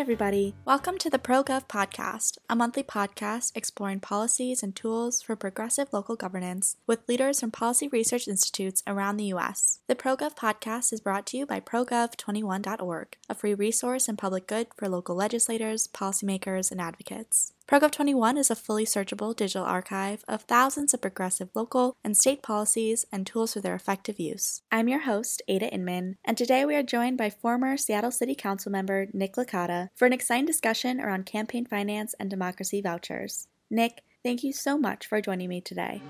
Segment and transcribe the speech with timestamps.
[0.00, 0.54] Everybody.
[0.64, 6.16] Welcome to the ProGov Podcast, a monthly podcast exploring policies and tools for progressive local
[6.16, 9.80] governance with leaders from policy research institutes around the U.S.
[9.88, 14.68] The ProGov Podcast is brought to you by ProGov21.org, a free resource and public good
[14.74, 17.52] for local legislators, policymakers, and advocates.
[17.70, 23.06] ProGov21 is a fully searchable digital archive of thousands of progressive local and state policies
[23.12, 24.62] and tools for their effective use.
[24.72, 28.72] I'm your host, Ada Inman, and today we are joined by former Seattle City Council
[28.72, 33.46] member Nick Licata for an exciting discussion around campaign finance and democracy vouchers.
[33.70, 36.02] Nick, thank you so much for joining me today.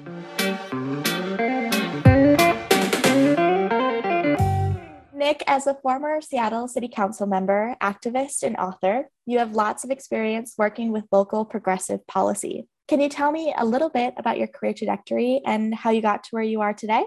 [5.20, 9.90] Nick, as a former Seattle City Council member, activist, and author, you have lots of
[9.90, 12.66] experience working with local progressive policy.
[12.88, 16.24] Can you tell me a little bit about your career trajectory and how you got
[16.24, 17.04] to where you are today?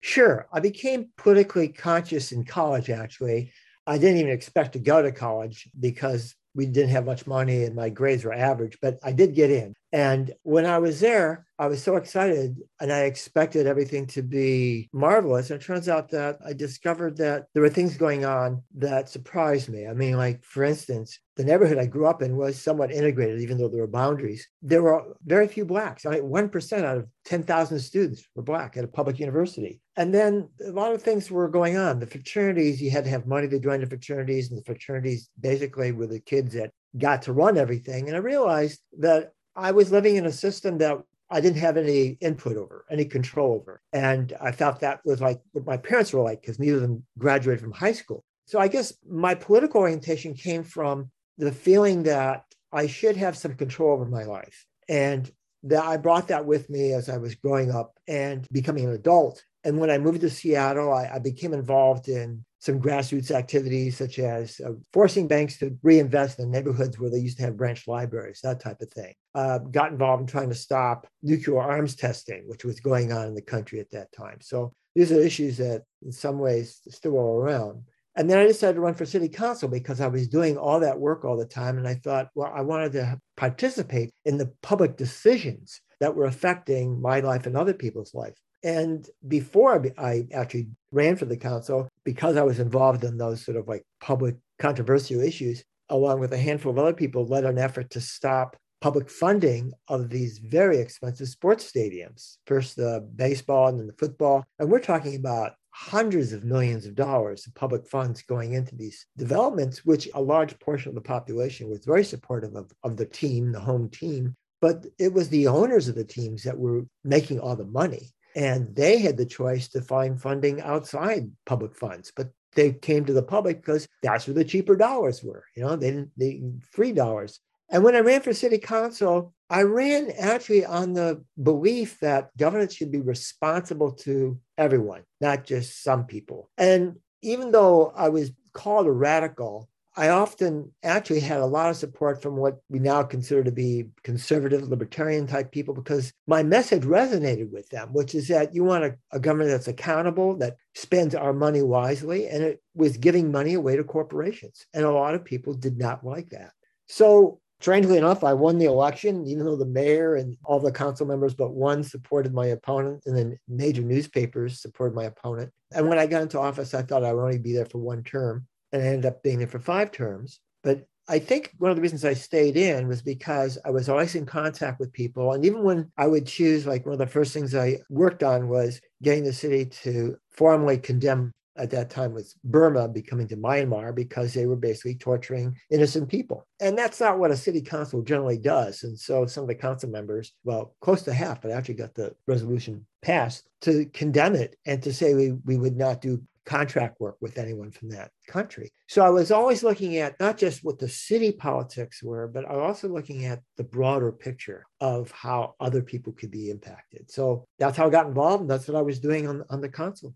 [0.00, 0.46] Sure.
[0.50, 3.52] I became politically conscious in college, actually.
[3.86, 7.74] I didn't even expect to go to college because we didn't have much money and
[7.74, 9.74] my grades were average, but I did get in.
[9.92, 14.88] And when I was there, I was so excited and I expected everything to be
[14.92, 15.50] marvelous.
[15.50, 19.68] And it turns out that I discovered that there were things going on that surprised
[19.68, 19.86] me.
[19.86, 23.58] I mean, like, for instance, the neighborhood I grew up in was somewhat integrated, even
[23.58, 24.48] though there were boundaries.
[24.62, 26.06] There were very few Blacks.
[26.06, 29.81] I mean, 1% out of 10,000 students were Black at a public university.
[29.96, 32.00] And then a lot of things were going on.
[32.00, 35.92] The fraternities, you had to have money to join the fraternities, and the fraternities basically
[35.92, 38.06] were the kids that got to run everything.
[38.06, 40.98] And I realized that I was living in a system that
[41.30, 43.80] I didn't have any input over, any control over.
[43.92, 47.04] And I felt that was like what my parents were like, because neither of them
[47.18, 48.24] graduated from high school.
[48.46, 53.54] So I guess my political orientation came from the feeling that I should have some
[53.54, 54.66] control over my life.
[54.88, 55.30] And
[55.64, 59.42] that I brought that with me as I was growing up and becoming an adult.
[59.64, 64.18] And when I moved to Seattle, I, I became involved in some grassroots activities such
[64.18, 68.40] as uh, forcing banks to reinvest in neighborhoods where they used to have branch libraries,
[68.42, 69.14] that type of thing.
[69.34, 73.34] Uh, got involved in trying to stop nuclear arms testing, which was going on in
[73.34, 74.38] the country at that time.
[74.40, 77.82] So these are issues that, in some ways, still are around.
[78.14, 81.00] And then I decided to run for city council because I was doing all that
[81.00, 81.78] work all the time.
[81.78, 87.00] And I thought, well, I wanted to participate in the public decisions that were affecting
[87.00, 88.36] my life and other people's life.
[88.62, 93.56] And before I actually ran for the council, because I was involved in those sort
[93.56, 97.90] of like public controversial issues, along with a handful of other people, led an effort
[97.90, 102.36] to stop public funding of these very expensive sports stadiums.
[102.46, 104.44] First the baseball and then the football.
[104.58, 109.06] And we're talking about hundreds of millions of dollars of public funds going into these
[109.16, 113.52] developments, which a large portion of the population was very supportive of, of the team,
[113.52, 114.34] the home team.
[114.60, 118.10] But it was the owners of the teams that were making all the money.
[118.34, 122.12] And they had the choice to find funding outside public funds.
[122.14, 125.44] But they came to the public because that's where the cheaper dollars were.
[125.56, 127.40] You know, they didn't they free dollars.
[127.70, 132.74] And when I ran for city council, I ran actually on the belief that governance
[132.74, 136.50] should be responsible to everyone, not just some people.
[136.58, 141.76] And even though I was called a radical, I often actually had a lot of
[141.76, 146.82] support from what we now consider to be conservative, libertarian type people because my message
[146.82, 151.14] resonated with them, which is that you want a, a, government that's accountable, that spends
[151.14, 154.64] our money wisely, and it was giving money away to corporations.
[154.72, 156.52] And a lot of people did not like that.
[156.86, 161.06] So, strangely enough, I won the election, even though the mayor and all the council
[161.06, 165.52] members but one supported my opponent, and then major newspapers supported my opponent.
[165.70, 168.02] And when I got into office, I thought I would only be there for one
[168.04, 170.40] term and I ended up being there for five terms.
[170.62, 174.14] But I think one of the reasons I stayed in was because I was always
[174.14, 175.32] in contact with people.
[175.32, 178.48] And even when I would choose, like one of the first things I worked on
[178.48, 183.94] was getting the city to formally condemn at that time was Burma becoming to Myanmar
[183.94, 186.46] because they were basically torturing innocent people.
[186.60, 188.84] And that's not what a city council generally does.
[188.84, 192.14] And so some of the council members, well, close to half, but actually got the
[192.26, 197.16] resolution passed to condemn it and to say we, we would not do contract work
[197.20, 198.72] with anyone from that country.
[198.88, 202.56] So I was always looking at not just what the city politics were, but I
[202.56, 207.10] was also looking at the broader picture of how other people could be impacted.
[207.10, 208.42] So that's how I got involved.
[208.42, 210.14] And that's what I was doing on, on the council.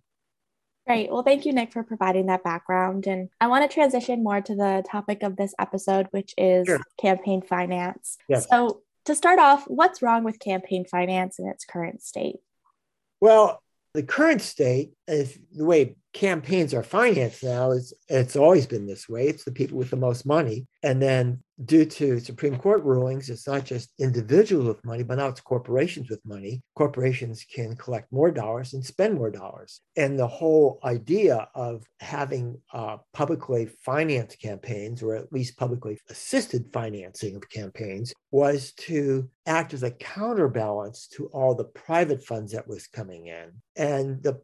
[0.87, 1.11] Great.
[1.11, 3.07] Well, thank you, Nick, for providing that background.
[3.09, 6.81] And I want to transition more to the topic of this episode, which is sure.
[7.01, 8.19] campaign finance.
[8.29, 8.47] Yes.
[8.49, 12.37] So, to start off, what's wrong with campaign finance in its current state?
[13.21, 13.63] Well,
[13.95, 19.09] the current state if the way campaigns are financed now is it's always been this
[19.09, 19.27] way.
[19.27, 20.67] It's the people with the most money.
[20.83, 25.29] And then due to Supreme Court rulings, it's not just individuals with money, but now
[25.29, 26.63] it's corporations with money.
[26.75, 29.81] Corporations can collect more dollars and spend more dollars.
[29.97, 36.71] And the whole idea of having uh, publicly financed campaigns, or at least publicly assisted
[36.73, 42.69] financing of campaigns, was to act as a counterbalance to all the private funds that
[42.69, 43.53] was coming in.
[43.77, 44.41] And the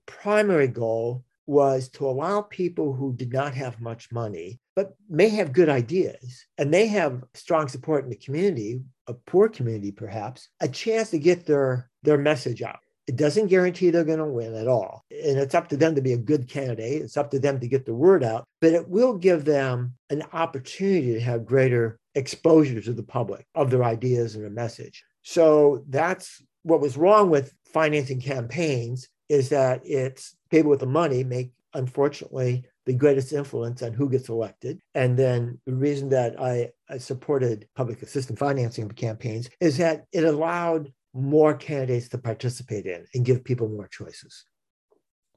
[0.52, 5.52] primary goal was to allow people who did not have much money, but may have
[5.52, 10.68] good ideas and may have strong support in the community, a poor community perhaps, a
[10.68, 12.80] chance to get their, their message out.
[13.06, 15.04] It doesn't guarantee they're going to win at all.
[15.10, 17.00] And it's up to them to be a good candidate.
[17.00, 20.22] It's up to them to get the word out, but it will give them an
[20.34, 25.02] opportunity to have greater exposure to the public of their ideas and their message.
[25.22, 31.24] So that's what was wrong with financing campaigns is that it's people with the money
[31.24, 34.80] make, unfortunately, the greatest influence on who gets elected.
[34.94, 40.04] And then the reason that I, I supported public assistance financing of campaigns is that
[40.12, 44.44] it allowed more candidates to participate in and give people more choices.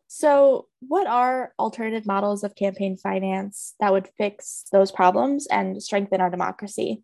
[0.08, 6.22] So, what are alternative models of campaign finance that would fix those problems and strengthen
[6.22, 7.04] our democracy?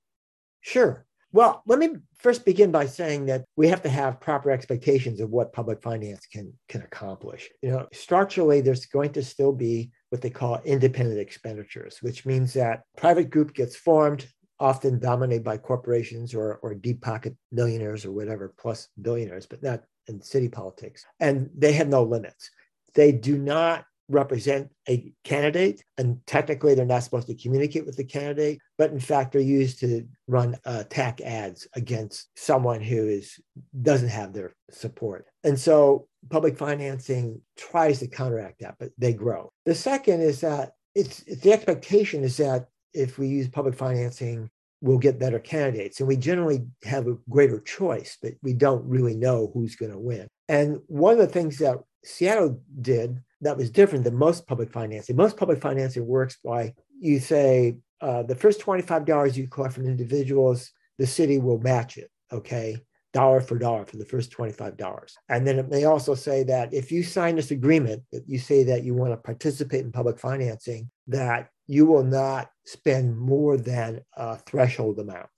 [0.62, 1.06] Sure.
[1.34, 5.30] Well, let me first begin by saying that we have to have proper expectations of
[5.30, 7.50] what public finance can, can accomplish.
[7.62, 12.54] You know, structurally, there's going to still be what they call independent expenditures, which means
[12.54, 14.28] that private group gets formed,
[14.60, 19.84] often dominated by corporations or, or deep pocket millionaires or whatever, plus billionaires, but not
[20.08, 21.06] in city politics.
[21.20, 22.52] And they have no limits.
[22.94, 25.84] They do not represent a candidate.
[25.98, 29.80] And technically, they're not supposed to communicate with the candidate, but in fact, they're used
[29.80, 33.40] to run uh, attack ads against someone who is
[33.82, 35.26] doesn't have their support.
[35.44, 39.52] And so, public financing tries to counteract that, but they grow.
[39.66, 44.50] The second is that it's, it's the expectation is that if we use public financing
[44.82, 46.00] we'll get better candidates.
[46.00, 50.00] And we generally have a greater choice, but we don't really know who's going to
[50.00, 50.28] win.
[50.50, 55.16] And one of the things that Seattle did that was different than most public financing.
[55.16, 60.72] Most public financing works by you say uh, the first $25 you collect from individuals,
[60.98, 62.78] the city will match it, okay?
[63.14, 65.14] Dollar for dollar for the first $25.
[65.30, 68.84] And then it may also say that if you sign this agreement, you say that
[68.84, 74.38] you want to participate in public financing, that you will not spend more than a
[74.38, 75.30] threshold amount.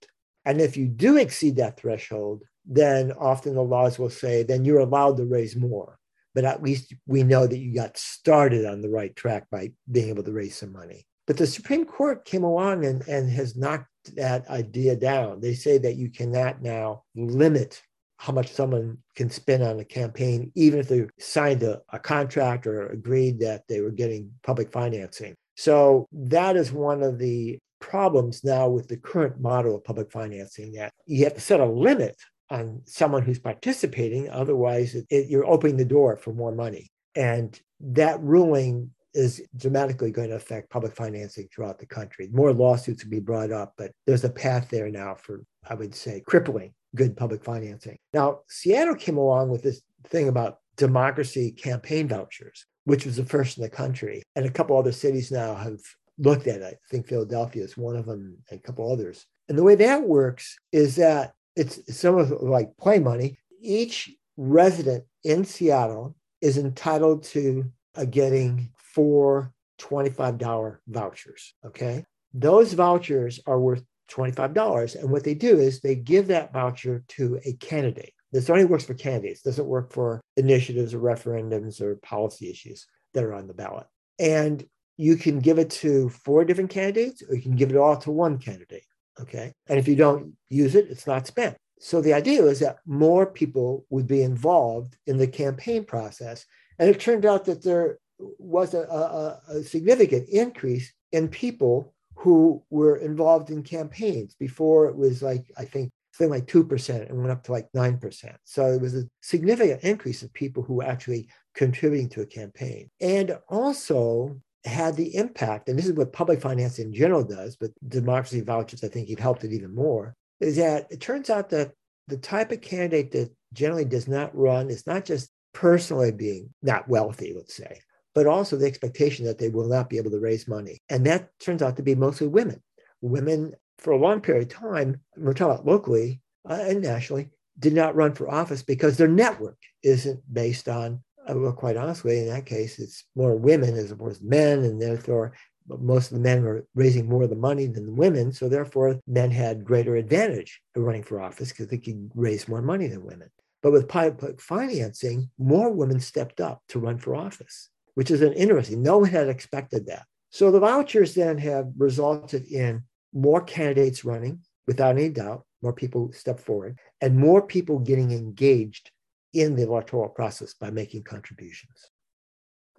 [0.46, 4.80] And if you do exceed that threshold, then often the laws will say, then you're
[4.80, 5.98] allowed to raise more
[6.34, 10.10] but at least we know that you got started on the right track by being
[10.10, 11.06] able to raise some money.
[11.28, 15.40] But the Supreme Court came along and, and has knocked that idea down.
[15.40, 17.82] They say that you cannot now limit
[18.18, 22.68] how much someone can spend on a campaign, even if they signed a, a contract
[22.68, 25.36] or agreed that they were getting public financing.
[25.56, 30.74] So that is one of the problems now with the current model of public financing
[30.74, 32.16] that you have to set a limit
[32.50, 34.30] on someone who's participating.
[34.30, 36.90] Otherwise, it, it, you're opening the door for more money.
[37.16, 42.30] And that ruling is dramatically going to affect public financing throughout the country.
[42.32, 45.94] More lawsuits will be brought up, but there's a path there now for, I would
[45.94, 47.98] say, crippling good public financing.
[48.14, 53.58] Now, Seattle came along with this thing about democracy campaign vouchers, which was the first
[53.58, 54.24] in the country.
[54.36, 55.80] And a couple other cities now have
[56.18, 56.64] looked at it.
[56.64, 59.26] I think Philadelphia is one of them, and a couple others.
[59.50, 63.38] And the way that works is that it's some of like play money.
[63.62, 71.54] Each resident in Seattle is entitled to uh, getting four $25 vouchers.
[71.66, 72.06] Okay.
[72.34, 74.96] Those vouchers are worth $25.
[74.96, 78.14] And what they do is they give that voucher to a candidate.
[78.34, 83.24] This only works for candidates, doesn't work for initiatives or referendums or policy issues that
[83.24, 83.88] are on the ballot.
[84.20, 84.66] And
[84.98, 88.12] you can give it to four different candidates or you can give it all to
[88.12, 88.84] one candidate.
[89.22, 89.54] Okay.
[89.68, 91.56] And if you don't use it, it's not spent.
[91.80, 96.46] So the idea was that more people would be involved in the campaign process.
[96.80, 102.64] And it turned out that there was a, a, a significant increase in people who
[102.70, 104.36] were involved in campaigns.
[104.36, 108.36] Before it was like, I think, something like 2% and went up to like 9%.
[108.46, 112.90] So it was a significant increase of people who were actually contributing to a campaign.
[113.02, 117.72] And also, had the impact, and this is what public finance in general does, but
[117.88, 121.74] democracy vouchers, I think, have helped it even more, is that it turns out that
[122.08, 126.88] the type of candidate that generally does not run is not just personally being not
[126.88, 127.80] wealthy, let's say,
[128.16, 130.80] but also the expectation that they will not be able to raise money.
[130.90, 132.62] And that turns out to be mostly women.
[133.02, 137.74] Women, for a long period of time, we're talking about locally uh, and nationally, did
[137.74, 142.28] not run for office because their network isn't based on uh, well, quite honestly, in
[142.28, 145.34] that case, it's more women as opposed to men, and therefore
[145.68, 148.34] most of the men were raising more of the money than the women.
[148.34, 152.62] So therefore, men had greater advantage of running for office because they could raise more
[152.62, 153.30] money than women.
[153.62, 158.34] But with public financing, more women stepped up to run for office, which is an
[158.34, 158.82] interesting.
[158.82, 160.06] No one had expected that.
[160.32, 162.84] So the vouchers then have resulted in
[163.14, 168.92] more candidates running, without any doubt, more people step forward, and more people getting engaged
[169.34, 171.90] in the electoral process by making contributions.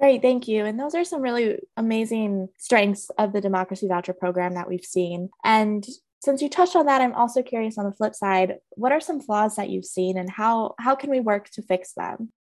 [0.00, 0.64] Great, thank you.
[0.64, 5.30] And those are some really amazing strengths of the Democracy Voucher Program that we've seen.
[5.44, 5.86] And
[6.20, 9.20] since you touched on that, I'm also curious on the flip side, what are some
[9.20, 12.32] flaws that you've seen and how, how can we work to fix them?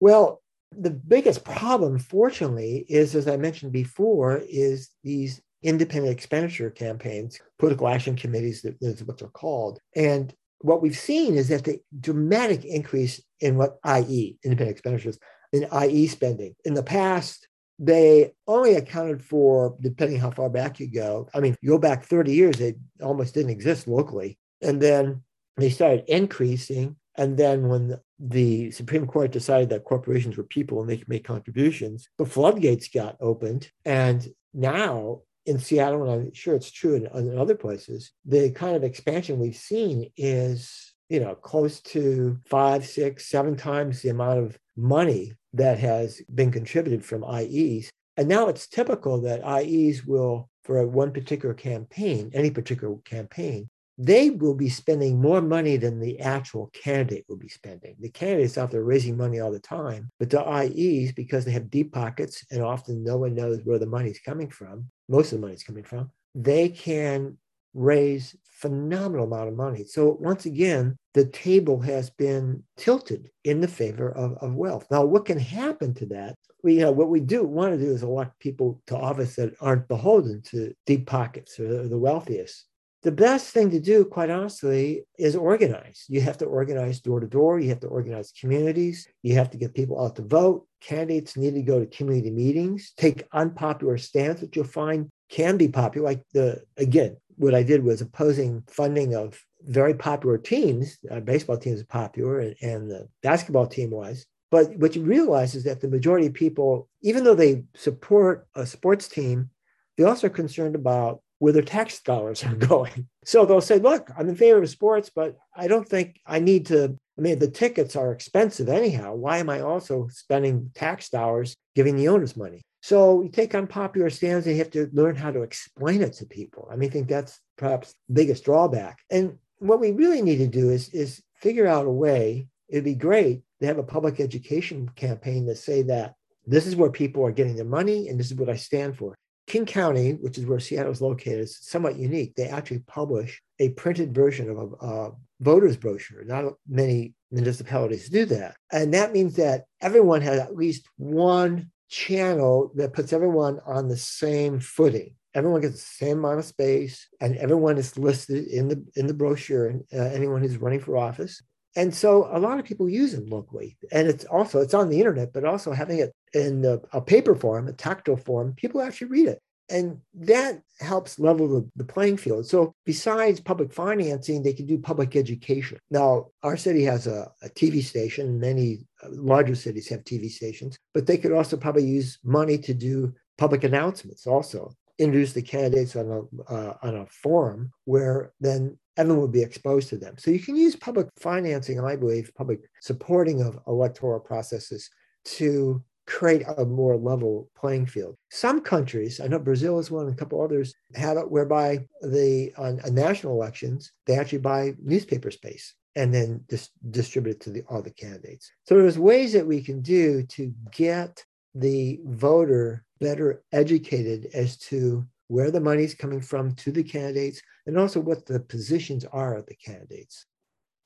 [0.00, 0.42] Well,
[0.76, 7.88] the biggest problem, fortunately, is as I mentioned before, is these independent expenditure campaigns, political
[7.88, 9.80] action committees, is what they're called.
[9.96, 15.18] And what we've seen is that the dramatic increase in what IE, independent expenditures,
[15.52, 16.54] in IE spending.
[16.64, 21.56] In the past, they only accounted for, depending how far back you go, I mean,
[21.60, 24.38] you go back 30 years, they almost didn't exist locally.
[24.62, 25.22] And then
[25.56, 26.96] they started increasing.
[27.16, 31.24] And then when the Supreme Court decided that corporations were people and they could make
[31.24, 33.70] contributions, the floodgates got opened.
[33.84, 38.76] And now in Seattle, and I'm sure it's true in, in other places, the kind
[38.76, 44.38] of expansion we've seen is you know, close to five, six, seven times the amount
[44.38, 47.90] of money that has been contributed from IEs.
[48.16, 54.30] And now it's typical that IEs will, for one particular campaign, any particular campaign, they
[54.30, 57.94] will be spending more money than the actual candidate will be spending.
[58.00, 61.70] The candidates out there raising money all the time, but the IEs, because they have
[61.70, 65.42] deep pockets and often no one knows where the money's coming from, most of the
[65.42, 67.36] money is coming from, they can
[67.74, 69.84] raise phenomenal amount of money.
[69.84, 74.86] So once again, the table has been tilted in the favor of, of wealth.
[74.90, 76.36] Now, what can happen to that?
[76.62, 79.54] We, you know, what we do want to do is elect people to office that
[79.60, 82.64] aren't beholden to deep pockets or the wealthiest.
[83.04, 86.06] The best thing to do, quite honestly, is organize.
[86.08, 87.60] You have to organize door to door.
[87.60, 89.06] You have to organize communities.
[89.22, 90.66] You have to get people out to vote.
[90.80, 95.68] Candidates need to go to community meetings, take unpopular stands, which you'll find can be
[95.68, 96.06] popular.
[96.06, 100.98] Like the, again, what I did was opposing funding of very popular teams.
[101.10, 104.24] Our baseball team is popular, and, and the basketball team was.
[104.50, 108.64] But what you realize is that the majority of people, even though they support a
[108.64, 109.50] sports team,
[109.98, 113.06] they also are concerned about where their tax dollars are going.
[113.22, 116.64] So they'll say, look, I'm in favor of sports, but I don't think I need
[116.66, 116.96] to.
[117.18, 119.14] I mean, the tickets are expensive anyhow.
[119.14, 122.62] Why am I also spending tax dollars giving the owners money?
[122.80, 126.26] So you take unpopular stands and you have to learn how to explain it to
[126.26, 126.66] people.
[126.72, 129.00] I mean, I think that's perhaps the biggest drawback.
[129.10, 132.48] And what we really need to do is, is figure out a way.
[132.70, 136.14] It'd be great to have a public education campaign that say that
[136.46, 139.14] this is where people are getting their money and this is what I stand for.
[139.46, 142.34] King County, which is where Seattle is located, is somewhat unique.
[142.34, 146.24] They actually publish a printed version of a, a voter's brochure.
[146.24, 148.56] Not many municipalities do that.
[148.72, 153.96] And that means that everyone has at least one channel that puts everyone on the
[153.96, 155.14] same footing.
[155.34, 159.14] Everyone gets the same amount of space, and everyone is listed in the in the
[159.14, 159.66] brochure.
[159.66, 161.42] And uh, anyone who's running for office,
[161.76, 163.76] and so a lot of people use them locally.
[163.90, 167.34] And it's also it's on the internet, but also having it in a, a paper
[167.34, 169.40] form, a tactile form, people actually read it.
[169.70, 172.46] And that helps level the, the, playing field.
[172.46, 175.78] So, besides public financing, they can do public education.
[175.90, 180.76] Now, our city has a, a TV station, many uh, larger cities have TV stations,
[180.92, 184.70] but they could also probably use money to do public announcements also.
[184.98, 189.88] Introduce the candidates on a, uh, on a forum where then everyone would be exposed
[189.88, 190.16] to them.
[190.18, 194.90] So, you can use public financing, I believe, public supporting of electoral processes
[195.24, 198.16] to create a more level playing field.
[198.30, 202.52] Some countries, I know Brazil is one, and a couple others have it whereby the
[202.58, 207.50] on, on national elections they actually buy newspaper space and then just distribute it to
[207.50, 208.50] the, all the candidates.
[208.64, 215.06] So there's ways that we can do to get the voter better educated as to
[215.28, 219.46] where the money's coming from to the candidates and also what the positions are of
[219.46, 220.26] the candidates.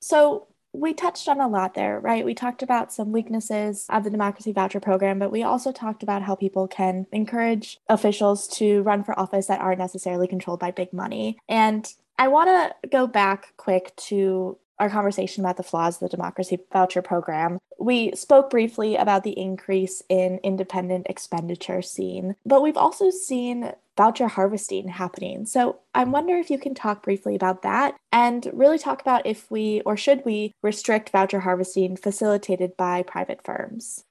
[0.00, 2.24] So we touched on a lot there, right?
[2.24, 6.22] We talked about some weaknesses of the Democracy Voucher Program, but we also talked about
[6.22, 10.92] how people can encourage officials to run for office that aren't necessarily controlled by big
[10.92, 11.38] money.
[11.48, 16.16] And I want to go back quick to our conversation about the flaws of the
[16.16, 17.58] Democracy Voucher Program.
[17.80, 24.28] We spoke briefly about the increase in independent expenditure seen, but we've also seen voucher
[24.28, 25.44] harvesting happening.
[25.44, 29.50] So I wonder if you can talk briefly about that and really talk about if
[29.50, 34.04] we or should we restrict voucher harvesting facilitated by private firms.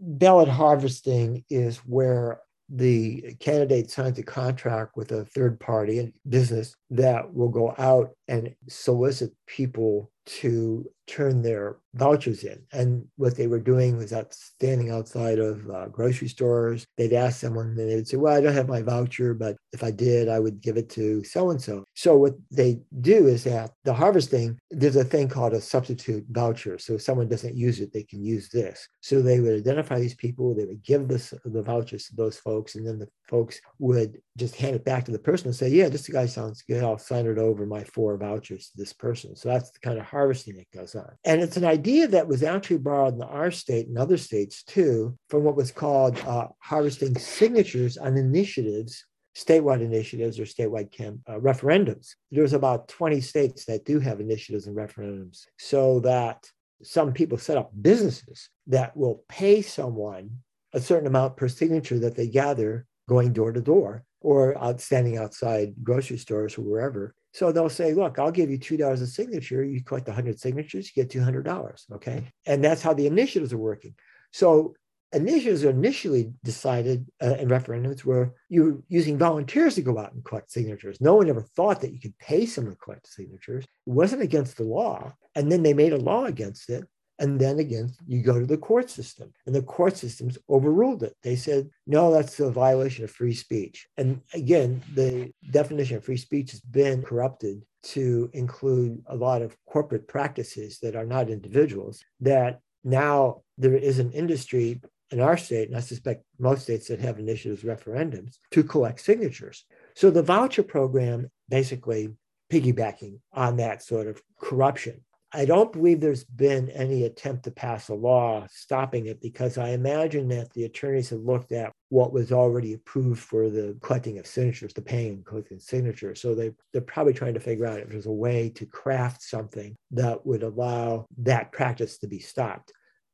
[0.00, 7.32] ballot harvesting is where the candidate signs a contract with a third party business that
[7.34, 12.62] will go out and solicit people to turn their vouchers in.
[12.72, 17.40] And what they were doing was that standing outside of uh, grocery stores, they'd ask
[17.40, 20.38] someone and they'd say, Well, I don't have my voucher, but if I did, I
[20.38, 21.84] would give it to so and so.
[21.94, 26.78] So what they do is that the harvesting, there's a thing called a substitute voucher.
[26.78, 28.88] So if someone doesn't use it, they can use this.
[29.00, 32.76] So they would identify these people, they would give this, the vouchers to those folks,
[32.76, 35.88] and then the folks would just hand it back to the person and say, Yeah,
[35.88, 36.84] this guy sounds good.
[36.84, 39.34] I'll sign it over my four vouchers to this person.
[39.34, 40.99] So that's the kind of harvesting that goes on.
[41.24, 45.16] And it's an idea that was actually borrowed in our state and other states too
[45.28, 49.04] from what was called uh, harvesting signatures on initiatives
[49.36, 52.14] statewide initiatives or statewide camp, uh, referendums.
[52.30, 56.44] There's about 20 states that do have initiatives and referendums so that
[56.82, 60.30] some people set up businesses that will pay someone
[60.72, 65.16] a certain amount per signature that they gather going door to door or out standing
[65.16, 67.14] outside grocery stores or wherever.
[67.32, 69.62] So they'll say, look, I'll give you $2 a signature.
[69.62, 71.92] You collect 100 signatures, you get $200.
[71.92, 72.24] Okay.
[72.46, 73.94] And that's how the initiatives are working.
[74.32, 74.74] So
[75.12, 80.24] initiatives are initially decided uh, in referendums where you're using volunteers to go out and
[80.24, 81.00] collect signatures.
[81.00, 83.64] No one ever thought that you could pay someone to collect signatures.
[83.64, 85.12] It wasn't against the law.
[85.34, 86.84] And then they made a law against it.
[87.20, 91.14] And then again, you go to the court system, and the court systems overruled it.
[91.22, 93.86] They said, no, that's a violation of free speech.
[93.98, 99.54] And again, the definition of free speech has been corrupted to include a lot of
[99.66, 105.68] corporate practices that are not individuals, that now there is an industry in our state,
[105.68, 109.66] and I suspect most states that have initiatives, referendums, to collect signatures.
[109.94, 112.14] So the voucher program basically
[112.50, 115.02] piggybacking on that sort of corruption.
[115.32, 119.70] I don't believe there's been any attempt to pass a law stopping it because I
[119.70, 124.26] imagine that the attorneys have looked at what was already approved for the collecting of
[124.26, 126.20] signatures, the paying and collecting signatures.
[126.20, 129.76] So they, they're probably trying to figure out if there's a way to craft something
[129.92, 132.72] that would allow that practice to be stopped.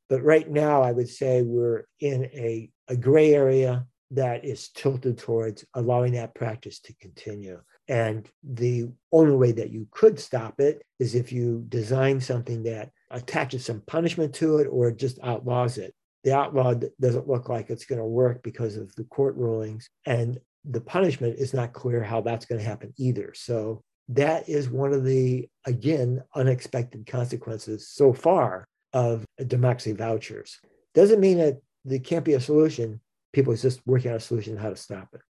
[0.09, 5.17] But right now, I would say we're in a, a gray area that is tilted
[5.17, 7.61] towards allowing that practice to continue.
[7.87, 12.91] And the only way that you could stop it is if you design something that
[13.11, 15.93] attaches some punishment to it or just outlaws it.
[16.23, 19.89] The outlaw doesn't look like it's going to work because of the court rulings.
[20.05, 23.33] And the punishment is not clear how that's going to happen either.
[23.33, 30.59] So that is one of the, again, unexpected consequences so far of democracy vouchers.
[30.93, 32.99] Doesn't mean that there can't be a solution.
[33.31, 35.21] People are just working on a solution how to stop it.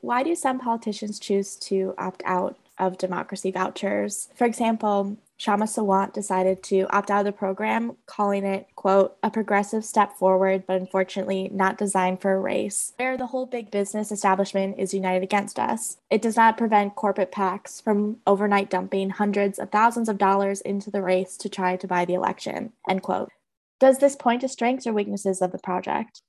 [0.00, 4.28] Why do some politicians choose to opt out of democracy vouchers?
[4.34, 9.30] For example, Kshama Sawant decided to opt out of the program, calling it, quote, a
[9.30, 14.10] progressive step forward, but unfortunately not designed for a race, where the whole big business
[14.10, 15.98] establishment is united against us.
[16.10, 20.90] It does not prevent corporate PACs from overnight dumping hundreds of thousands of dollars into
[20.90, 23.30] the race to try to buy the election, end quote.
[23.78, 26.22] Does this point to strengths or weaknesses of the project?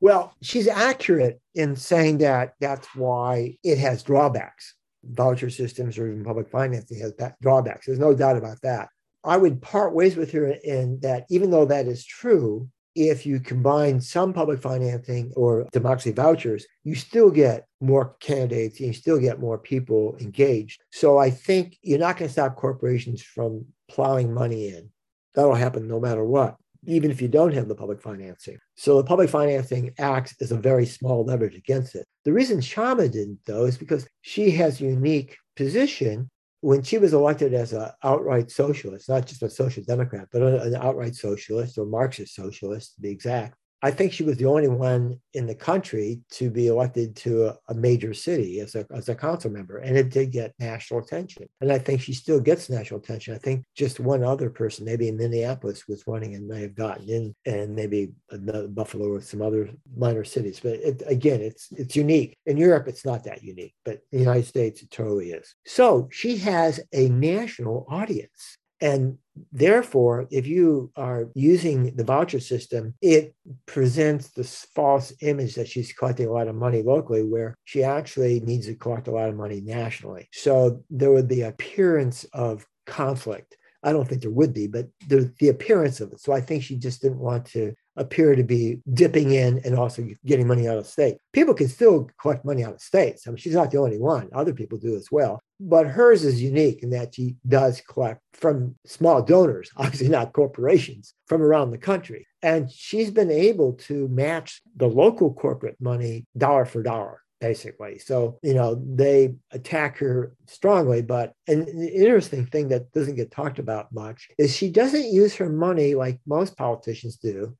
[0.00, 4.74] Well, she's accurate in saying that that's why it has drawbacks.
[5.04, 7.86] Voucher systems or even public financing has drawbacks.
[7.86, 8.88] There's no doubt about that.
[9.24, 13.38] I would part ways with her in that even though that is true, if you
[13.38, 19.18] combine some public financing or democracy vouchers, you still get more candidates and you still
[19.18, 20.80] get more people engaged.
[20.90, 24.90] So I think you're not going to stop corporations from plowing money in.
[25.34, 28.58] That'll happen no matter what even if you don't have the public financing.
[28.76, 32.06] So the public financing acts as a very small leverage against it.
[32.24, 36.30] The reason Kshama didn't, though, is because she has a unique position.
[36.62, 40.74] When she was elected as an outright socialist, not just a social democrat, but an
[40.74, 45.20] outright socialist or Marxist socialist to be exact, I think she was the only one
[45.32, 49.14] in the country to be elected to a, a, major city as a, as a
[49.14, 49.78] council member.
[49.78, 51.46] And it did get national attention.
[51.60, 53.34] And I think she still gets national attention.
[53.34, 57.08] I think just one other person, maybe in Minneapolis, was running and may have gotten
[57.08, 60.60] in, and maybe another Buffalo or some other minor cities.
[60.60, 62.36] But it, again, it's, it's unique.
[62.44, 65.54] In Europe, it's not that unique, but in the United States, it totally is.
[65.64, 68.58] So she has a national audience.
[68.82, 69.18] And
[69.52, 73.34] therefore, if you are using the voucher system, it
[73.66, 78.40] presents this false image that she's collecting a lot of money locally, where she actually
[78.40, 80.28] needs to collect a lot of money nationally.
[80.32, 83.56] So there would be appearance of conflict.
[83.82, 86.20] I don't think there would be, but the, the appearance of it.
[86.20, 90.08] So I think she just didn't want to appear to be dipping in and also
[90.24, 91.18] getting money out of state.
[91.32, 93.26] People can still collect money out of states.
[93.26, 94.28] I mean, she's not the only one.
[94.32, 95.38] Other people do as well.
[95.60, 101.14] But hers is unique in that she does collect from small donors, obviously not corporations,
[101.28, 102.26] from around the country.
[102.42, 107.98] And she's been able to match the local corporate money dollar for dollar basically.
[107.98, 111.02] So, you know, they attack her strongly.
[111.02, 115.48] But an interesting thing that doesn't get talked about much is she doesn't use her
[115.48, 117.56] money like most politicians do,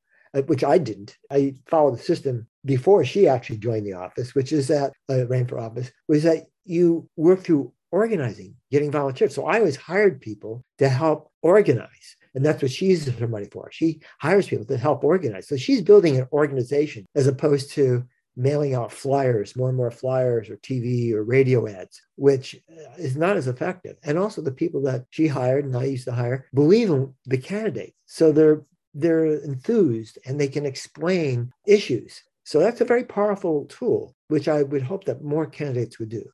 [0.47, 1.17] which I didn't.
[1.31, 5.47] I followed the system before she actually joined the office, which is that, uh, ran
[5.47, 9.35] for office, was that you work through organizing, getting volunteers.
[9.35, 12.17] So I always hired people to help organize.
[12.35, 13.71] And that's what she uses her money for.
[13.73, 15.49] She hires people to help organize.
[15.49, 18.05] So she's building an organization as opposed to
[18.37, 23.17] mailing out flyers, more and more flyers or TV or radio ads, which uh, is
[23.17, 23.97] not as effective.
[24.05, 27.39] And also the people that she hired and I used to hire believe in the
[27.39, 27.95] candidate.
[28.07, 28.63] So they're
[28.95, 32.23] they're enthused and they can explain issues.
[32.45, 36.25] So that's a very powerful tool, which I would hope that more candidates would do.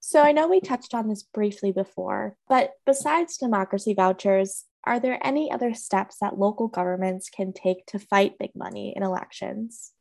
[0.00, 5.24] So I know we touched on this briefly before, but besides democracy vouchers, are there
[5.24, 9.92] any other steps that local governments can take to fight big money in elections?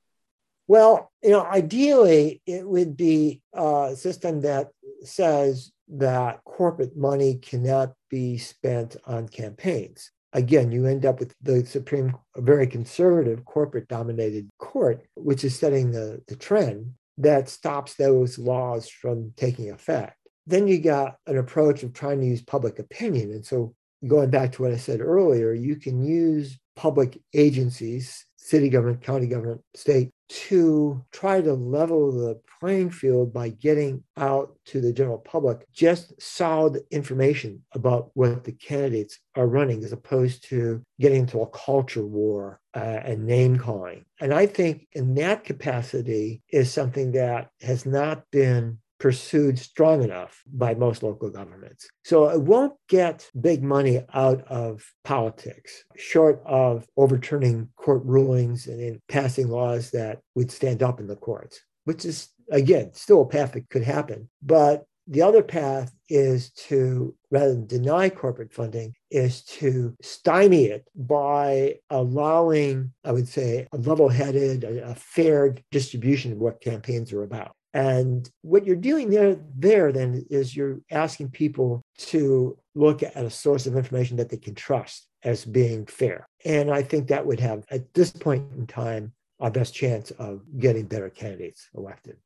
[0.67, 4.69] Well, you know, ideally, it would be a system that
[5.03, 10.11] says that corporate money cannot be spent on campaigns.
[10.33, 15.57] Again, you end up with the Supreme, a very conservative corporate dominated court, which is
[15.57, 20.17] setting the, the trend that stops those laws from taking effect.
[20.47, 23.31] Then you got an approach of trying to use public opinion.
[23.31, 23.75] And so,
[24.07, 29.27] going back to what I said earlier, you can use public agencies, city government, county
[29.27, 35.17] government, state, to try to level the playing field by getting out to the general
[35.17, 41.41] public just solid information about what the candidates are running as opposed to getting into
[41.41, 44.05] a culture war uh, and name calling.
[44.21, 50.43] And I think in that capacity is something that has not been pursued strong enough
[50.53, 51.89] by most local governments.
[52.05, 58.79] So it won't get big money out of politics, short of overturning court rulings and
[58.79, 63.25] in passing laws that would stand up in the courts, which is, again, still a
[63.25, 64.29] path that could happen.
[64.43, 70.87] But the other path is to, rather than deny corporate funding, is to stymie it
[70.95, 77.11] by allowing, I would say, a level headed, a, a fair distribution of what campaigns
[77.11, 77.55] are about.
[77.73, 83.29] And what you're doing there, there then is you're asking people to look at a
[83.29, 86.27] source of information that they can trust as being fair.
[86.43, 90.41] And I think that would have, at this point in time, our best chance of
[90.59, 92.17] getting better candidates elected.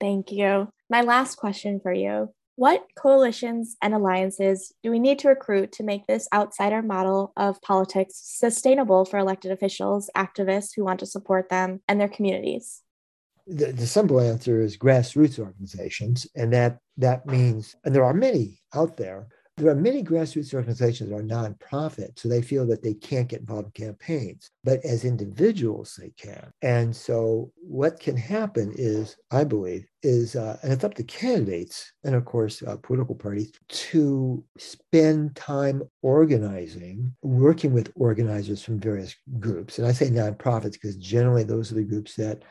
[0.00, 0.68] Thank you.
[0.90, 5.82] My last question for you What coalitions and alliances do we need to recruit to
[5.82, 11.48] make this outsider model of politics sustainable for elected officials, activists who want to support
[11.48, 12.82] them, and their communities?
[13.46, 16.26] The, the simple answer is grassroots organizations.
[16.34, 19.28] And that, that means, and there are many out there,
[19.58, 23.40] there are many grassroots organizations that are nonprofit, so they feel that they can't get
[23.40, 26.50] involved in campaigns, but as individuals, they can.
[26.60, 31.90] And so, what can happen is, I believe, is, uh, and it's up to candidates
[32.04, 39.16] and, of course, uh, political parties to spend time organizing, working with organizers from various
[39.40, 39.78] groups.
[39.78, 42.42] And I say nonprofits because generally those are the groups that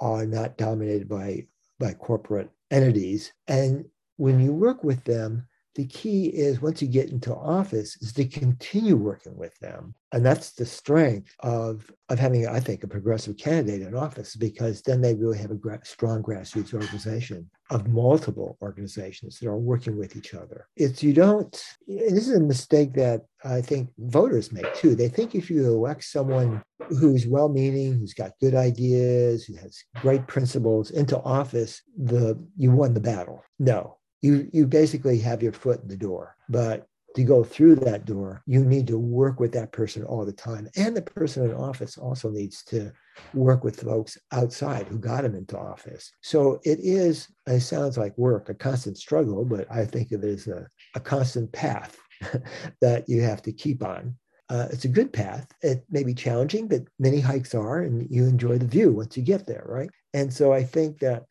[0.00, 1.46] are not dominated by,
[1.78, 3.32] by corporate entities.
[3.46, 8.12] And when you work with them, the key is once you get into office is
[8.14, 9.94] to continue working with them.
[10.12, 14.80] And that's the strength of of having i think a progressive candidate in office because
[14.80, 19.98] then they really have a gra- strong grassroots organization of multiple organizations that are working
[19.98, 20.66] with each other.
[20.76, 21.52] It's you don't
[21.86, 24.94] this is a mistake that i think voters make too.
[24.94, 30.26] They think if you elect someone who's well-meaning who's got good ideas who has great
[30.26, 33.44] principles into office the you won the battle.
[33.58, 38.04] No you you basically have your foot in the door but to go through that
[38.04, 41.54] door you need to work with that person all the time and the person in
[41.54, 42.92] office also needs to
[43.34, 48.16] work with folks outside who got him into office so it is it sounds like
[48.18, 51.98] work a constant struggle but i think it is a, a constant path
[52.80, 54.14] that you have to keep on
[54.50, 55.46] uh, it's a good path.
[55.62, 59.22] It may be challenging, but many hikes are, and you enjoy the view once you
[59.22, 59.90] get there, right?
[60.14, 61.24] And so I think that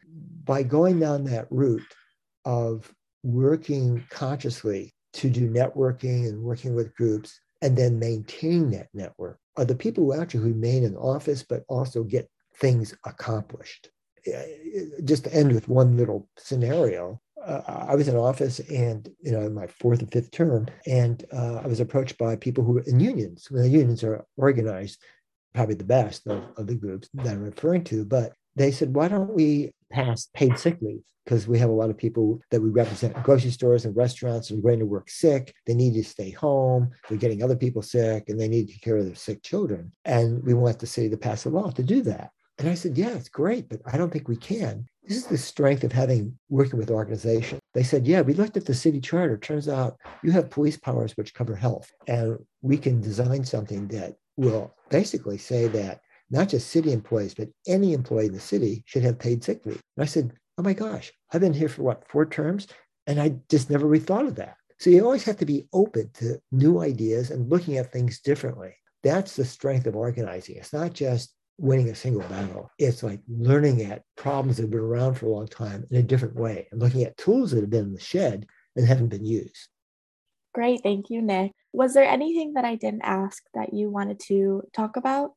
[0.43, 1.81] by going down that route,
[2.47, 2.89] of
[3.23, 9.65] working consciously to do networking and working with groups and then maintaining that network are
[9.65, 13.89] the people who actually remain in office but also get things accomplished
[15.03, 19.49] just to end with one little scenario uh, I was in office and, you know,
[19.49, 22.99] my fourth and fifth term, and uh, I was approached by people who were in
[22.99, 23.47] unions.
[23.49, 25.01] The unions are organized,
[25.53, 28.03] probably the best of, of the groups that I'm referring to.
[28.03, 31.01] But they said, why don't we pass paid sick leave?
[31.23, 34.49] Because we have a lot of people that we represent in grocery stores and restaurants
[34.49, 35.53] and going to work sick.
[35.65, 36.91] They need to stay home.
[37.07, 39.91] They're getting other people sick and they need to care of their sick children.
[40.05, 42.31] And we want the city to pass a law to do that.
[42.57, 44.87] And I said, yeah, it's great, but I don't think we can.
[45.03, 47.61] This is the strength of having working with organizations.
[47.73, 49.37] They said, yeah, we looked at the city charter.
[49.37, 51.91] Turns out you have police powers which cover health.
[52.07, 57.49] And we can design something that will basically say that not just city employees, but
[57.67, 59.81] any employee in the city should have paid sick leave.
[59.95, 62.67] And I said, oh my gosh, I've been here for what, four terms?
[63.05, 64.57] And I just never really thought of that.
[64.79, 68.75] So you always have to be open to new ideas and looking at things differently.
[69.03, 70.57] That's the strength of organizing.
[70.57, 72.69] It's not just winning a single battle.
[72.77, 76.03] It's like learning at problems that have been around for a long time in a
[76.03, 79.25] different way and looking at tools that have been in the shed and haven't been
[79.25, 79.69] used.
[80.53, 80.81] Great.
[80.83, 81.51] Thank you, Nick.
[81.73, 85.31] Was there anything that I didn't ask that you wanted to talk about?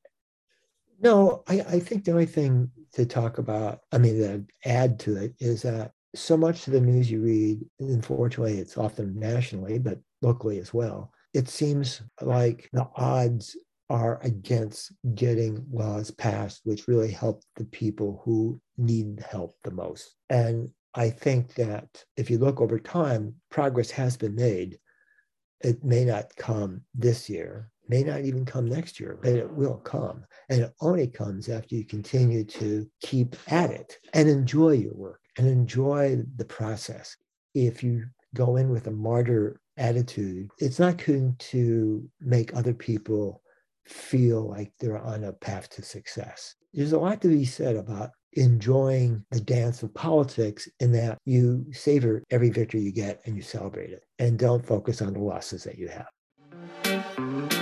[1.00, 5.16] No, I, I think the only thing to talk about, I mean, to add to
[5.16, 9.98] it is that so much of the news you read, unfortunately, it's often nationally, but
[10.20, 11.12] locally as well.
[11.32, 13.56] It seems like the odds
[13.88, 20.16] are against getting laws passed, which really help the people who need help the most.
[20.28, 24.78] And I think that if you look over time, progress has been made.
[25.62, 29.79] It may not come this year, may not even come next year, but it will
[29.79, 30.24] come.
[30.48, 35.20] And it only comes after you continue to keep at it and enjoy your work
[35.37, 37.16] and enjoy the process.
[37.53, 43.42] If you go in with a martyr attitude, it's not going to make other people
[43.87, 46.55] feel like they're on a path to success.
[46.72, 51.66] There's a lot to be said about enjoying the dance of politics in that you
[51.72, 55.64] savor every victory you get and you celebrate it and don't focus on the losses
[55.64, 57.60] that you have.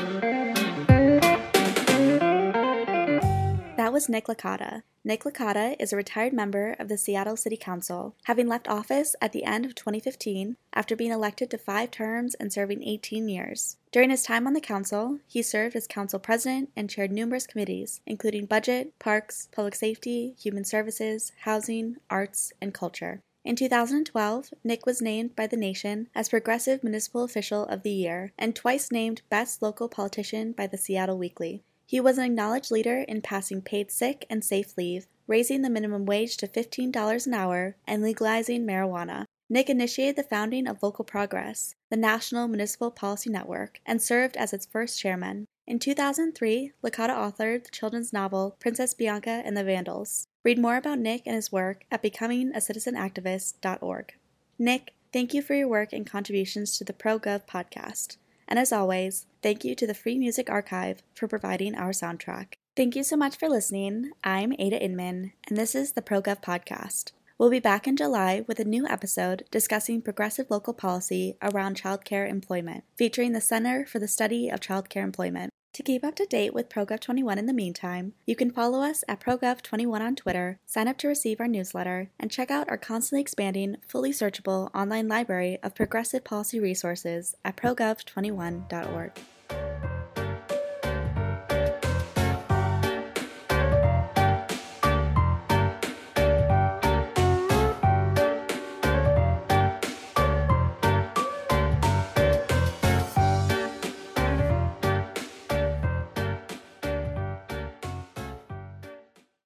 [3.78, 4.82] That was Nick Licata.
[5.04, 9.30] Nick Licata is a retired member of the Seattle City Council, having left office at
[9.30, 13.76] the end of 2015 after being elected to five terms and serving 18 years.
[13.92, 18.00] During his time on the council, he served as council president and chaired numerous committees,
[18.04, 23.22] including budget, parks, public safety, human services, housing, arts, and culture.
[23.44, 28.32] In 2012, Nick was named by The Nation as Progressive Municipal Official of the Year
[28.36, 31.62] and twice named Best Local Politician by the Seattle Weekly.
[31.88, 36.04] He was an acknowledged leader in passing paid sick and safe leave, raising the minimum
[36.04, 39.24] wage to $15 an hour, and legalizing marijuana.
[39.48, 44.52] Nick initiated the founding of Local Progress, the National Municipal Policy Network, and served as
[44.52, 45.46] its first chairman.
[45.66, 50.26] In 2003, Licata authored the children's novel Princess Bianca and the Vandals.
[50.44, 54.12] Read more about Nick and his work at becomingaCitizenActivist.org.
[54.58, 58.18] Nick, thank you for your work and contributions to the ProGov podcast.
[58.48, 62.54] And as always, thank you to the Free Music Archive for providing our soundtrack.
[62.74, 64.12] Thank you so much for listening.
[64.24, 67.12] I'm Ada Inman, and this is the ProGov Podcast.
[67.36, 72.28] We'll be back in July with a new episode discussing progressive local policy around childcare
[72.28, 75.52] employment, featuring the Center for the Study of Childcare Employment.
[75.78, 79.20] To keep up to date with ProGov21 in the meantime, you can follow us at
[79.20, 83.76] ProGov21 on Twitter, sign up to receive our newsletter, and check out our constantly expanding,
[83.86, 89.12] fully searchable online library of progressive policy resources at ProGov21.org.